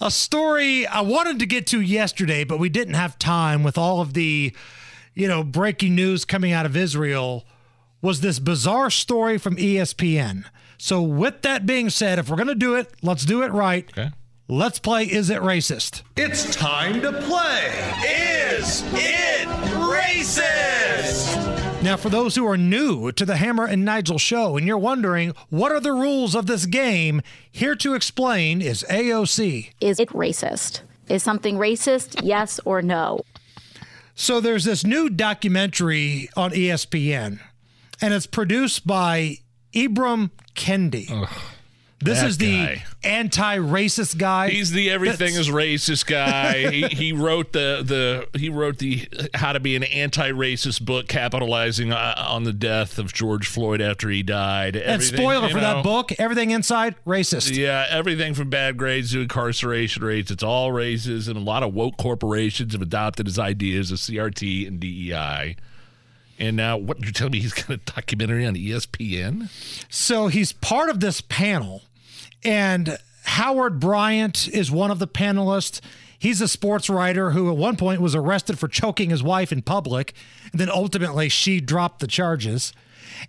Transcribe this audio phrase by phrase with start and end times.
[0.00, 4.02] A story I wanted to get to yesterday, but we didn't have time with all
[4.02, 4.54] of the,
[5.14, 7.46] you know, breaking news coming out of Israel
[8.02, 10.44] was this bizarre story from ESPN.
[10.76, 13.88] So with that being said, if we're going to do it, let's do it right.
[13.90, 14.10] Okay.
[14.48, 16.02] Let's play Is It Racist?
[16.14, 17.72] It's time to play.
[18.04, 19.75] Is it racist?
[21.86, 25.34] Now, for those who are new to the Hammer and Nigel show and you're wondering
[25.50, 27.22] what are the rules of this game,
[27.52, 29.70] here to explain is AOC.
[29.80, 30.80] Is it racist?
[31.08, 32.22] Is something racist?
[32.24, 33.20] Yes or no?
[34.16, 37.38] So there's this new documentary on ESPN,
[38.00, 39.36] and it's produced by
[39.72, 41.28] Ibram Kendi.
[42.00, 42.84] This that is the guy.
[43.04, 44.50] anti-racist guy.
[44.50, 46.70] He's the everything That's- is racist guy.
[46.70, 47.82] he, he wrote the
[48.32, 52.98] the he wrote the how to be an anti-racist book, capitalizing uh, on the death
[52.98, 54.76] of George Floyd after he died.
[54.76, 55.60] and Everything, spoiler for know.
[55.76, 57.56] that book, everything inside racist.
[57.56, 60.30] Yeah, everything from bad grades to incarceration rates.
[60.30, 64.66] It's all races, and a lot of woke corporations have adopted his ideas of CRT
[64.68, 65.56] and DEI.
[66.38, 69.48] And now, what you're telling me he's got a documentary on ESPN?
[69.88, 71.82] So he's part of this panel,
[72.44, 75.80] and Howard Bryant is one of the panelists.
[76.18, 79.62] He's a sports writer who at one point was arrested for choking his wife in
[79.62, 80.14] public,
[80.52, 82.72] and then ultimately she dropped the charges.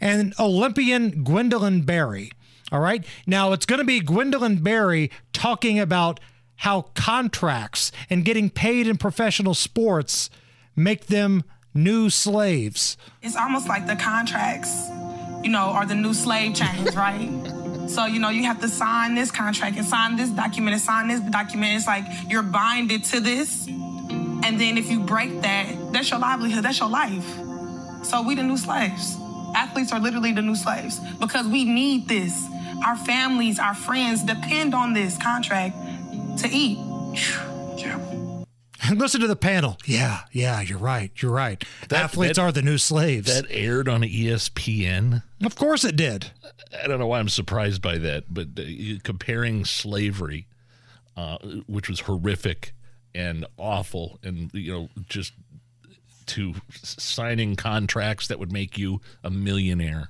[0.01, 2.31] And Olympian Gwendolyn Berry.
[2.71, 3.05] All right.
[3.25, 6.19] Now it's going to be Gwendolyn Berry talking about
[6.57, 10.29] how contracts and getting paid in professional sports
[10.75, 11.43] make them
[11.77, 12.97] new slaves.
[13.21, 14.89] It's almost like the contracts,
[15.43, 17.29] you know, are the new slave chains, right?
[17.87, 21.07] So, you know, you have to sign this contract and sign this document and sign
[21.07, 21.77] this document.
[21.77, 23.67] It's like you're binded to this.
[23.67, 27.25] And then if you break that, that's your livelihood, that's your life.
[28.03, 29.17] So we the new slaves.
[29.55, 32.45] Athletes are literally the new slaves because we need this.
[32.85, 35.75] Our families, our friends depend on this contract
[36.39, 36.77] to eat.
[38.87, 39.77] And listen to the panel.
[39.85, 41.11] Yeah, yeah, you're right.
[41.21, 41.63] You're right.
[41.89, 43.27] That- Athletes that- are the new slaves.
[43.33, 45.23] That aired on ESPN.
[45.43, 46.31] of course it did.
[46.83, 48.47] I don't know why I'm surprised by that, but
[49.03, 50.47] comparing slavery,
[51.15, 51.37] uh,
[51.67, 52.73] which was horrific
[53.15, 55.33] and awful, and you know, just
[56.27, 60.09] to signing contracts that would make you a millionaire.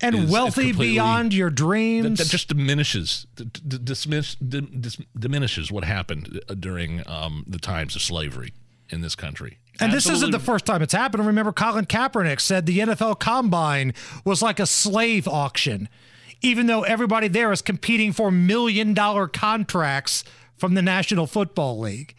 [0.00, 2.18] And is- is wealthy completely- beyond your dreams.
[2.18, 7.58] that just diminishes d- d- dismiss, d- dis- diminishes what happened uh, during um, the
[7.58, 8.52] times of slavery
[8.90, 9.58] in this country.
[9.80, 11.26] and this isn't the first time it's happened.
[11.26, 13.92] Remember, Colin Kaepernick said the NFL Combine
[14.24, 15.88] was like a slave auction,
[16.42, 20.22] even though everybody there is competing for million dollar contracts
[20.56, 22.14] from the National Football League.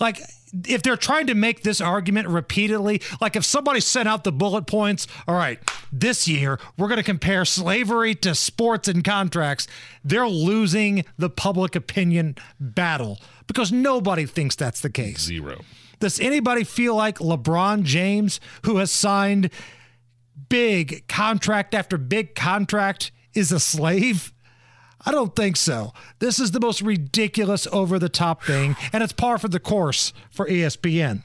[0.00, 0.20] Like,
[0.64, 4.66] if they're trying to make this argument repeatedly, like if somebody sent out the bullet
[4.66, 5.58] points, all right,
[5.92, 9.66] this year we're going to compare slavery to sports and contracts,
[10.04, 15.20] they're losing the public opinion battle because nobody thinks that's the case.
[15.20, 15.60] zero.
[15.98, 19.50] Does anybody feel like LeBron James, who has signed
[20.48, 24.32] big contract after big contract, is a slave?
[25.04, 25.92] I don't think so.
[26.18, 30.12] This is the most ridiculous, over the top thing, and it's par for the course
[30.30, 31.22] for ESPN.